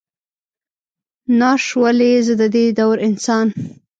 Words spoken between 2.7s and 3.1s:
دور